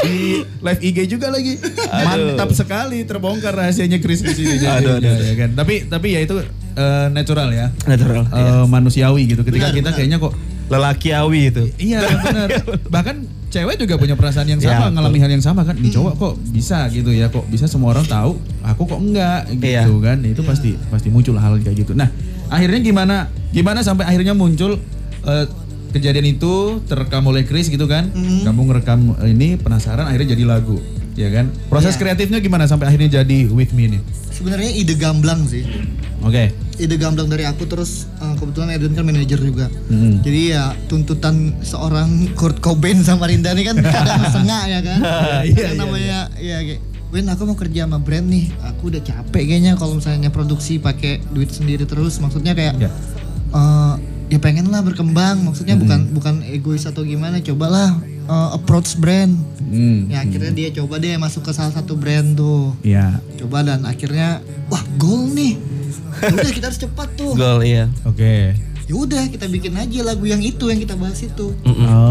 di 0.00 0.16
live 0.42 0.80
IG 0.80 0.98
juga 1.10 1.28
lagi. 1.30 1.58
Mantap 1.90 2.50
sekali 2.54 3.04
terbongkar 3.04 3.54
rahasianya 3.54 4.02
Chris 4.02 4.22
di 4.22 4.32
sini. 4.34 4.58
Aduh, 4.64 4.98
aduh, 4.98 5.06
Ya, 5.06 5.14
ya 5.22 5.34
kan. 5.36 5.50
Tapi 5.54 5.86
tapi 5.86 6.14
ya 6.14 6.20
itu 6.24 6.34
eh, 6.74 7.06
natural 7.10 7.48
ya. 7.54 7.70
Natural. 7.86 8.24
Eh, 8.26 8.64
manusiawi 8.66 9.22
gitu. 9.30 9.42
Ketika 9.42 9.70
kita 9.70 9.90
kayaknya 9.94 10.18
kok 10.18 10.34
Lelaki 10.70 11.10
awi 11.10 11.50
itu. 11.50 11.66
Iya 11.82 12.06
benar. 12.24 12.48
Bahkan 12.86 13.16
cewek 13.50 13.74
juga 13.82 13.98
punya 13.98 14.14
perasaan 14.14 14.46
yang 14.46 14.62
sama, 14.62 14.86
Ya, 14.86 14.94
ngalami 14.94 15.18
hal 15.18 15.30
yang 15.34 15.42
sama 15.42 15.66
kan. 15.66 15.74
Di 15.74 15.90
cowok 15.90 16.14
kok 16.14 16.34
bisa 16.54 16.86
gitu 16.94 17.10
ya, 17.10 17.26
kok 17.26 17.42
bisa 17.50 17.66
semua 17.66 17.90
orang 17.90 18.06
tahu, 18.06 18.38
aku 18.62 18.86
kok 18.86 19.02
enggak 19.02 19.50
gitu 19.50 19.66
Iya. 19.66 19.82
kan. 19.90 20.22
Itu 20.22 20.46
pasti 20.46 20.78
pasti 20.86 21.10
muncul 21.10 21.34
hal 21.42 21.58
kayak 21.58 21.74
gitu. 21.74 21.92
Nah, 21.98 22.06
akhirnya 22.46 22.78
gimana? 22.86 23.26
Gimana 23.50 23.82
sampai 23.82 24.06
akhirnya 24.06 24.30
muncul 24.30 24.78
eh, 25.26 25.44
kejadian 25.90 26.26
itu 26.30 26.78
terekam 26.86 27.26
oleh 27.26 27.42
Chris 27.42 27.66
gitu 27.66 27.84
kan? 27.84 28.10
Kamu 28.14 28.60
ngerekam 28.66 29.00
ini 29.26 29.54
penasaran 29.54 30.06
akhirnya 30.06 30.32
jadi 30.32 30.44
lagu, 30.46 30.78
ya 31.14 31.28
kan? 31.28 31.50
Proses 31.66 31.94
kreatifnya 31.94 32.38
gimana 32.38 32.64
sampai 32.64 32.88
akhirnya 32.88 33.20
jadi 33.20 33.46
With 33.46 33.74
Me 33.74 33.90
nih? 33.90 34.02
Sebenarnya 34.30 34.70
ide 34.72 34.94
gamblang 34.94 35.44
sih. 35.44 35.66
Oke. 36.20 36.48
Ide 36.76 36.96
gamblang 36.96 37.28
dari 37.28 37.44
aku 37.44 37.64
terus 37.64 38.08
eh, 38.16 38.34
kebetulan 38.36 38.72
Edwin 38.72 38.92
kan 38.92 39.04
manajer 39.04 39.36
juga. 39.36 39.68
Mm. 39.88 40.24
Jadi 40.24 40.40
ya 40.50 40.72
tuntutan 40.86 41.52
seorang 41.60 42.32
Kurt 42.32 42.60
Cobain 42.60 43.04
sama 43.04 43.28
Rinda 43.28 43.52
ini 43.52 43.68
kan 43.68 43.76
kadang 43.84 44.24
sengak 44.32 44.64
ya 44.64 44.80
kan. 44.80 44.98
Iya, 45.44 45.72
Yang 45.72 45.76
namanya 45.76 46.18
ya 46.36 46.58
kayak 46.62 46.80
Win 47.10 47.26
aku 47.26 47.42
mau 47.42 47.58
kerja 47.58 47.84
sama 47.84 47.98
brand 47.98 48.30
nih. 48.30 48.48
Aku 48.64 48.88
udah 48.88 49.02
capek 49.02 49.42
kayaknya 49.44 49.74
kalau 49.74 49.98
misalnya 49.98 50.30
produksi 50.30 50.78
pakai 50.78 51.20
duit 51.34 51.50
sendiri 51.50 51.84
terus. 51.84 52.16
Maksudnya 52.16 52.54
kayak 52.54 52.78
Ya. 52.78 52.88
eh, 53.50 53.94
ya 54.30 54.38
pengen 54.38 54.70
lah 54.70 54.80
berkembang. 54.80 55.42
Maksudnya 55.44 55.76
bukan 55.76 56.14
bukan 56.14 56.34
egois 56.46 56.86
atau 56.86 57.02
gimana. 57.02 57.42
Cobalah 57.42 57.98
eh, 58.06 58.48
approach 58.54 58.96
brand. 58.96 59.34
Hmm. 59.70 60.06
Ya 60.08 60.22
akhirnya 60.22 60.54
dia 60.54 60.68
coba 60.74 61.02
deh 61.02 61.14
masuk 61.18 61.46
ke 61.46 61.52
salah 61.52 61.74
satu 61.74 61.98
brand 61.98 62.38
tuh. 62.38 62.72
Ya. 62.86 63.18
Coba 63.36 63.66
dan 63.66 63.82
akhirnya 63.84 64.40
wah 64.70 64.82
gol 64.96 65.28
nih. 65.34 65.58
Ya 66.22 66.32
udah 66.32 66.52
kita 66.54 66.66
harus 66.70 66.80
cepat 66.80 67.08
tuh. 67.18 67.34
Gol 67.34 67.66
iya. 67.66 67.90
Oke. 68.06 68.54
Ya 68.90 68.98
udah 68.98 69.22
kita 69.30 69.46
bikin 69.46 69.78
aja 69.78 70.02
lagu 70.02 70.26
yang 70.26 70.42
itu 70.42 70.66
yang 70.66 70.82
kita 70.82 70.98
bahas 70.98 71.22
itu. 71.22 71.54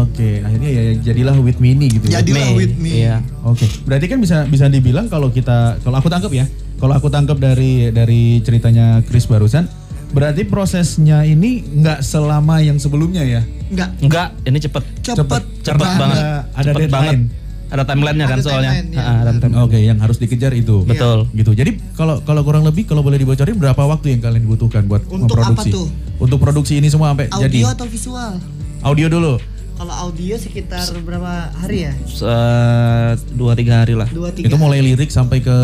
Oke, 0.00 0.40
akhirnya 0.40 0.70
ya 0.72 0.82
jadilah 1.12 1.36
With 1.36 1.60
Me 1.60 1.76
nih 1.76 2.00
gitu. 2.00 2.08
ya. 2.08 2.24
Jadilah 2.24 2.56
with 2.56 2.72
me. 2.80 3.04
Iya. 3.04 3.20
Oke, 3.44 3.68
berarti 3.84 4.08
kan 4.08 4.16
bisa 4.16 4.48
bisa 4.48 4.64
dibilang 4.72 5.04
kalau 5.12 5.28
kita 5.28 5.76
kalau 5.84 6.00
aku 6.00 6.08
tangkap 6.08 6.32
ya, 6.32 6.48
kalau 6.80 6.96
aku 6.96 7.12
tangkap 7.12 7.36
dari 7.36 7.92
dari 7.92 8.40
ceritanya 8.40 9.04
Chris 9.04 9.28
barusan, 9.28 9.68
berarti 10.10 10.42
prosesnya 10.42 11.22
ini 11.22 11.62
nggak 11.62 12.00
selama 12.00 12.58
yang 12.58 12.76
sebelumnya 12.76 13.22
ya. 13.22 13.42
Enggak. 13.68 13.88
Enggak, 13.98 14.28
ini 14.42 14.58
cepet. 14.58 14.82
Cepet. 15.00 15.42
Cepet 15.62 15.78
Karena 15.78 15.86
banget. 15.96 16.16
ada- 16.16 16.42
ada 16.50 16.62
cepet 16.66 16.80
deadline. 16.80 17.22
banget. 17.22 17.38
Ada 17.70 17.86
timelinenya 17.86 18.26
kan 18.26 18.38
soalnya. 18.42 18.70
timeline, 18.74 18.90
ya, 18.90 19.02
ada 19.22 19.30
timeline. 19.32 19.62
Oke, 19.62 19.78
yang 19.78 19.98
harus 20.02 20.18
dikejar 20.18 20.50
itu. 20.52 20.82
Betul. 20.82 21.30
Gitu. 21.30 21.54
Jadi 21.54 21.78
kalau 21.94 22.18
kalau 22.20 22.42
kurang 22.42 22.66
lebih 22.66 22.82
kalau 22.82 22.98
boleh 23.00 23.14
dibocorin 23.14 23.54
berapa 23.54 23.78
waktu 23.78 24.10
yang 24.10 24.20
kalian 24.20 24.42
dibutuhkan 24.42 24.82
buat 24.84 25.06
Untuk 25.06 25.38
apa 25.38 25.54
memproduksi? 25.54 25.70
tuh? 25.70 25.86
Untuk 26.18 26.42
produksi 26.42 26.82
ini 26.82 26.90
semua 26.90 27.14
sampai 27.14 27.30
Audio 27.30 27.46
jadi 27.46 27.58
atau 27.70 27.86
visual? 27.86 28.32
audio 28.80 29.06
dulu. 29.06 29.34
Kalau 29.80 29.96
audio 29.98 30.36
sekitar 30.36 30.84
berapa 31.00 31.56
hari 31.56 31.88
ya? 31.88 31.92
Se- 32.04 32.28
dua 33.32 33.56
tiga 33.56 33.80
hari 33.80 33.96
lah. 33.96 34.04
Dua 34.06 34.28
tiga. 34.28 34.52
Itu 34.52 34.60
mulai 34.60 34.84
lirik 34.84 35.08
sampai 35.08 35.40
ke 35.40 35.56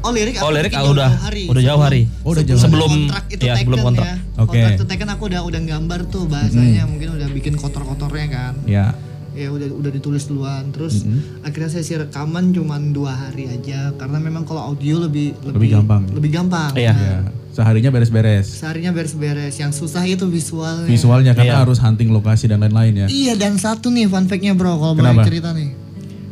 Oh 0.00 0.14
lirik. 0.14 0.38
Oh, 0.38 0.54
lirik 0.54 0.70
ah, 0.70 0.86
udah- 0.86 1.10
hari. 1.20 1.50
udah 1.50 1.58
jauh 1.60 1.82
hari. 1.82 2.06
Oh, 2.22 2.30
udah 2.30 2.46
jauh 2.46 2.62
Sebelum- 2.62 3.10
kontrak 3.10 3.26
itu 3.26 3.42
ya, 3.42 3.52
taken 3.52 3.66
sebelum 3.66 3.78
kontrak. 3.82 4.06
ya. 4.06 4.14
Oke. 4.38 4.54
Kontrak 4.54 4.70
itu 4.72 4.84
taken 4.86 5.08
aku 5.10 5.22
udah 5.26 5.40
udah 5.42 5.60
gambar 5.66 6.00
tuh 6.06 6.24
bahasanya 6.24 6.86
mungkin 6.86 7.08
udah 7.12 7.28
bikin 7.28 7.54
kotor-kotornya 7.56 8.26
kan. 8.30 8.54
ya. 8.64 8.94
ya 9.36 9.52
udah 9.52 9.68
udah 9.68 9.90
ditulis 9.92 10.24
duluan 10.24 10.72
terus 10.72 11.04
akhirnya 11.44 11.68
sesi 11.68 11.92
rekaman 11.92 12.56
cuman 12.56 12.88
dua 12.88 13.12
hari 13.12 13.44
aja 13.46 13.92
karena 13.92 14.16
memang 14.16 14.48
kalau 14.48 14.64
audio 14.64 14.96
lebih 14.98 15.36
Lebih 15.44 15.76
gampang. 15.76 16.08
lebih 16.08 16.30
gampang 16.32 16.72
Iya. 16.72 16.94
Nah, 16.94 17.04
Ya. 17.04 17.18
Seharinya 17.56 17.88
beres-beres. 17.88 18.44
seharinya 18.52 18.92
beres-beres 18.92 19.56
yang 19.56 19.72
susah 19.72 20.04
itu 20.04 20.28
visualnya 20.28 20.84
Visualnya 20.84 21.32
karena 21.32 21.56
Iya. 21.56 21.62
harus 21.64 21.78
hunting 21.78 22.10
lokasi 22.10 22.44
dan 22.44 22.60
lain-lain 22.60 22.92
ya. 22.94 23.06
iya 23.08 23.32
dan 23.32 23.56
satu 23.56 23.88
nih 23.88 24.04
fun 24.04 24.24
fact-nya 24.24 24.52
bro 24.52 24.76
kalau 24.76 24.92
boleh 24.92 25.24
cerita 25.24 25.50
nih 25.50 25.72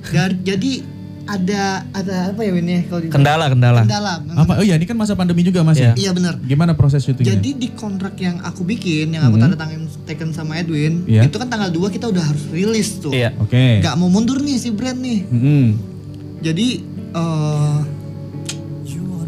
Dar- 0.05 0.37
jadi 0.37 0.85
ada 1.25 1.63
ada 1.91 2.29
apa 2.29 2.45
ya 2.45 2.53
Win 2.53 2.69
ya 2.69 2.85
kalau 2.85 3.01
di 3.01 3.09
Kendala, 3.09 3.49
kendala. 3.49 3.81
kendala 3.81 4.21
Apa? 4.37 4.61
Oh 4.61 4.63
iya, 4.63 4.77
ini 4.77 4.85
kan 4.85 4.93
masa 4.93 5.17
pandemi 5.17 5.41
juga 5.41 5.65
Mas 5.65 5.81
ya? 5.81 5.97
Iya. 5.97 5.97
iya 5.97 6.11
benar 6.13 6.37
Gimana 6.39 6.77
proses 6.77 7.01
syutingnya? 7.01 7.33
jadi 7.35 7.51
di 7.57 7.73
kontrak 7.73 8.13
yang 8.19 8.45
aku 8.45 8.61
bikin 8.63 9.09
yang 9.09 9.25
aku 9.25 9.41
tanda 9.41 9.57
tangan 9.57 9.89
taken 10.05 10.29
sama 10.31 10.61
Edwin 10.61 11.09
Iya. 11.09 11.25
itu 11.25 11.33
kan 11.35 11.49
tanggal 11.49 11.73
2 11.73 11.89
kita 11.89 12.05
udah 12.07 12.21
harus 12.23 12.45
rilis 12.51 13.01
tuh 13.01 13.09
Iya. 13.11 13.33
Oke. 13.39 13.81
nggak 13.81 13.97
mau 13.97 14.13
mundur 14.13 14.37
nih 14.39 14.61
si 14.61 14.69
brand 14.69 15.01
nih 15.01 15.25
Mm-mm. 15.25 15.65
jadi 16.43 16.69
eh 17.15 17.79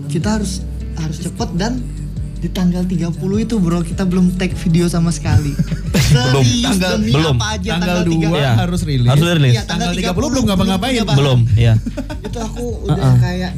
kita 0.06 0.36
harus 0.36 0.60
harus 0.98 1.18
cepet 1.20 1.48
dan 1.54 1.80
di 2.36 2.48
tanggal 2.48 2.84
30 2.84 3.16
itu 3.16 3.54
bro 3.56 3.80
kita 3.80 4.04
belum 4.04 4.36
take 4.36 4.52
video 4.54 4.86
sama 4.86 5.08
sekali 5.08 5.56
Belum. 6.06 6.44
Serius, 6.44 6.62
Tanggal- 6.70 6.92
demi 6.94 7.10
belum. 7.10 7.34
apa 7.34 7.46
aja 7.52 7.70
Tanggal 7.74 7.98
2 7.98 8.12
30. 8.14 8.36
Iya. 8.36 8.52
harus 8.54 8.80
rilis. 8.84 9.08
Harus 9.08 9.24
rilis. 9.26 9.52
Iya, 9.52 9.62
Tanggal 9.64 9.90
30 9.90 10.14
belum 10.30 10.44
ngapa-ngapain. 10.46 11.02
Belum, 11.10 11.40
iya. 11.56 11.74
itu 12.26 12.38
aku 12.38 12.64
udah 12.84 13.16
kayak 13.18 13.52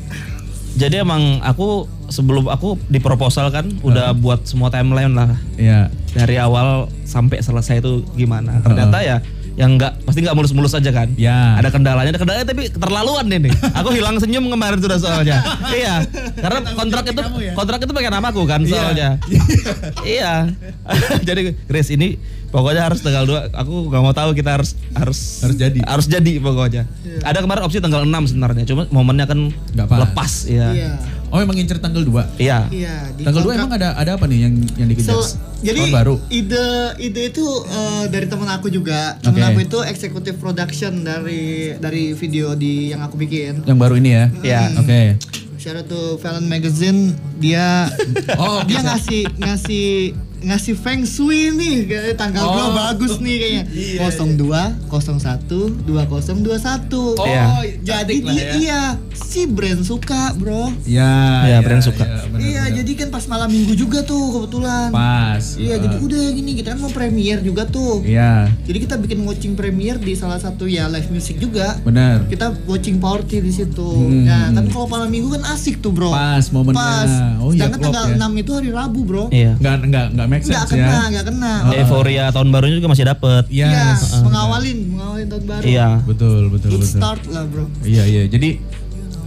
Jadi 0.78 0.94
emang 0.96 1.42
aku 1.42 1.84
sebelum 2.08 2.46
aku 2.46 2.78
di 2.86 2.96
proposal 2.98 3.50
kan 3.50 3.66
udah 3.82 4.14
buat 4.14 4.46
semua 4.46 4.70
timeline 4.70 5.10
lah 5.10 5.34
Iya. 5.58 5.90
dari 6.14 6.38
awal 6.38 6.86
sampai 7.02 7.42
selesai 7.42 7.82
itu 7.82 8.06
gimana. 8.14 8.62
Ternyata 8.62 9.02
ya 9.02 9.16
yang 9.58 9.74
nggak 9.74 10.06
pasti 10.06 10.22
nggak 10.22 10.36
mulus-mulus 10.38 10.70
aja 10.78 10.94
kan. 10.94 11.10
Ya. 11.18 11.58
Ada 11.58 11.74
kendalanya, 11.74 12.14
ada 12.14 12.20
kendalanya 12.22 12.46
tapi 12.46 12.70
keterlaluan 12.70 13.26
ini. 13.26 13.50
Aku 13.82 13.90
hilang 13.90 14.22
senyum 14.22 14.46
kemarin 14.46 14.78
sudah 14.78 14.98
soalnya. 15.02 15.42
iya. 15.78 16.06
Karena 16.38 16.62
kontrak 16.78 17.04
itu 17.10 17.18
kamu 17.18 17.38
ya? 17.42 17.52
kontrak 17.58 17.82
itu 17.82 17.90
pakai 17.90 18.10
namaku 18.14 18.46
kan 18.46 18.62
soalnya. 18.62 19.18
iya. 20.06 20.46
Jadi 21.26 21.58
Chris 21.66 21.90
ini 21.90 22.14
pokoknya 22.54 22.86
harus 22.86 23.02
tanggal 23.02 23.26
2 23.26 23.50
aku 23.52 23.74
nggak 23.90 24.02
mau 24.06 24.14
tahu 24.14 24.30
kita 24.32 24.56
harus 24.56 24.78
harus 24.94 25.42
Harus 25.42 25.56
jadi. 25.58 25.82
harus 25.82 26.06
jadi 26.06 26.32
pokoknya. 26.38 26.86
Ada 27.26 27.42
kemarin 27.42 27.66
opsi 27.66 27.82
tanggal 27.82 28.06
6 28.06 28.30
sebenarnya, 28.30 28.62
cuma 28.62 28.86
momennya 28.94 29.26
kan 29.26 29.50
Nggak 29.74 29.86
lepas 29.90 30.46
ya. 30.46 30.70
iya 30.70 30.94
Oh, 31.28 31.38
memang 31.38 31.54
ngincer 31.54 31.76
tanggal 31.76 32.00
2. 32.00 32.24
Iya. 32.36 32.68
iya 32.68 33.04
Tanggal 33.14 33.40
2 33.40 33.46
kontrak- 33.46 33.58
emang 33.58 33.72
ada 33.74 33.88
ada 33.94 34.10
apa 34.14 34.24
nih 34.24 34.38
yang 34.40 34.54
yang 34.74 34.88
dikejar? 34.88 35.12
Sel- 35.14 35.36
jadi 35.58 35.80
Tahun 35.82 35.92
baru. 35.92 36.14
ide 36.28 36.66
ide 36.98 37.22
itu 37.28 37.42
eh, 37.64 38.04
dari 38.06 38.24
teman 38.24 38.46
aku 38.48 38.68
juga 38.68 39.18
teman 39.18 39.36
Oke. 39.36 39.48
aku 39.48 39.60
itu 39.60 39.78
executive 39.84 40.36
production 40.36 41.02
dari 41.02 41.74
dari 41.74 42.12
video 42.12 42.54
di 42.54 42.88
yang 42.88 43.00
aku 43.00 43.16
bikin 43.16 43.60
Yang 43.62 43.78
baru 43.78 43.94
ini 43.94 44.10
ya? 44.10 44.24
Iya. 44.40 44.62
Oke. 44.76 45.02
Shout 45.58 45.74
out 45.74 45.86
to 45.86 46.00
Valen 46.16 46.46
Magazine 46.46 47.10
dia 47.34 47.90
Oh, 48.40 48.62
dia 48.62 48.78
ngasih 48.80 49.26
ngasih 49.36 50.14
ngasih 50.40 50.74
feng 50.74 51.02
shui 51.02 51.50
nih 51.50 51.76
tanggal 52.14 52.44
Oh. 52.44 52.70
2 52.70 52.78
bagus 52.78 53.12
nih 53.18 53.36
kayaknya. 53.36 53.64
Iya, 53.98 54.08
02 54.08 54.88
01 54.88 55.84
2021. 55.84 57.18
Oh, 57.18 57.26
Iya. 57.26 57.44
Jadi 57.80 58.14
lah 58.20 58.32
dia 58.32 58.38
ya. 58.38 58.52
iya 58.54 58.82
si 59.12 59.44
brand 59.44 59.82
suka, 59.82 60.32
Bro. 60.32 60.70
Iya. 60.84 61.12
Iya, 61.44 61.58
brand 61.60 61.82
suka. 61.82 62.04
benar, 62.28 62.38
iya, 62.38 62.62
benar. 62.64 62.76
jadi 62.76 62.92
kan 62.96 63.08
pas 63.10 63.24
malam 63.26 63.48
Minggu 63.48 63.74
juga 63.74 64.00
tuh 64.02 64.20
kebetulan. 64.32 64.88
pas. 64.90 65.42
Iya, 65.54 65.74
jadi 65.78 65.96
udah 65.98 66.22
gini 66.30 66.50
kita 66.54 66.68
kan 66.70 66.80
mau 66.80 66.88
premiere 66.88 67.40
juga 67.40 67.64
tuh. 67.64 68.00
Iya, 68.02 68.48
Jadi 68.62 68.78
kita 68.80 68.94
bikin 68.96 69.18
watching 69.24 69.54
premiere 69.54 69.98
di 69.98 70.14
salah 70.14 70.36
satu 70.36 70.64
ya 70.64 70.86
live 70.86 71.08
music 71.08 71.38
juga. 71.38 71.76
benar. 71.80 72.24
Kita 72.26 72.54
watching 72.64 72.98
party 72.98 73.40
di 73.40 73.50
situ. 73.50 73.84
Hmm. 73.84 74.24
Nah, 74.24 74.52
kan 74.52 74.64
kalau 74.68 74.86
malam 74.86 75.08
Minggu 75.08 75.32
kan 75.32 75.44
asik 75.50 75.80
tuh, 75.80 75.90
Bro. 75.90 76.08
Pas 76.08 76.44
momennya. 76.48 76.76
Pas. 76.76 77.10
Oh 77.38 77.50
iya, 77.50 77.66
Sedangkan 77.66 77.80
tanggal 77.82 78.04
ya. 78.06 78.28
6 78.28 78.42
itu 78.42 78.50
hari 78.52 78.70
Rabu, 78.70 79.00
Bro. 79.02 79.24
Iya. 79.30 79.52
Enggak 79.56 79.76
enggak 79.82 80.06
enggak 80.12 80.27
make 80.28 80.44
Nggak 80.44 80.68
sense 80.68 80.76
kena, 80.76 80.86
ya. 80.86 81.00
nggak 81.10 81.24
kena. 81.32 81.52
Euforia 81.74 82.24
tahun 82.28 82.48
barunya 82.52 82.76
juga 82.76 82.88
masih 82.92 83.04
dapet. 83.08 83.42
Yes. 83.48 83.72
Iya, 83.72 84.20
mengawalin, 84.22 84.78
mengawalin 84.92 85.26
tahun 85.26 85.44
baru. 85.48 85.62
Iya. 85.64 85.88
Betul, 86.04 86.42
betul, 86.52 86.70
Good 86.76 86.82
betul. 86.84 86.98
start 87.00 87.22
lah, 87.32 87.44
Bro. 87.48 87.64
Iya, 87.82 88.04
iya. 88.04 88.22
Jadi 88.28 88.60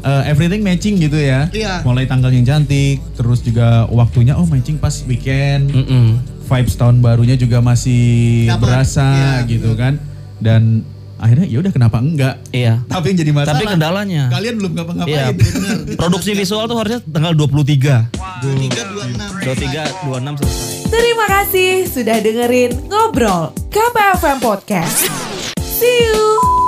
uh, 0.05 0.23
everything 0.29 0.61
matching 0.61 0.95
gitu 1.01 1.17
ya. 1.17 1.49
Iya. 1.49 1.81
Mulai 1.81 2.05
tanggal 2.05 2.29
yang 2.29 2.45
cantik, 2.45 3.01
terus 3.17 3.41
juga 3.41 3.89
waktunya 3.89 4.37
oh 4.37 4.45
matching 4.45 4.77
pas 4.77 4.93
weekend. 5.03 5.73
Mm-mm. 5.73 6.21
Vibes 6.45 6.75
tahun 6.75 6.99
barunya 6.99 7.39
juga 7.39 7.63
masih 7.63 8.45
Dapat. 8.51 8.59
berasa 8.61 9.07
Iya, 9.07 9.31
gitu 9.47 9.71
kan. 9.79 9.95
Dan 10.37 10.83
akhirnya 11.21 11.45
ya 11.45 11.57
udah 11.61 11.71
kenapa 11.71 11.97
enggak? 11.97 12.35
Iya. 12.49 12.81
Tapi 12.83 13.05
yang 13.07 13.17
jadi 13.21 13.31
masalah. 13.31 13.53
Tapi 13.53 13.63
kendalanya. 13.69 14.23
Kalian 14.27 14.55
belum 14.57 14.71
Iya. 14.71 14.77
ngapa-ngapain. 14.81 15.35
Produksi 15.95 16.31
visual 16.33 16.65
tuh 16.65 16.75
harusnya 16.75 16.99
tanggal 17.05 17.31
23. 17.31 18.09
23 18.41 18.81
26. 18.89 19.45
23 19.45 20.09
26 20.09 20.35
selesai. 20.41 20.65
Terima 20.89 21.25
kasih 21.29 21.69
sudah 21.85 22.17
dengerin 22.19 22.71
Ngobrol 22.89 23.53
KPFM 23.69 24.41
Podcast. 24.41 25.07
See 25.61 25.87
you! 26.03 26.60